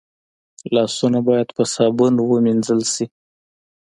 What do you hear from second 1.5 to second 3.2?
په صابون ومینځل شي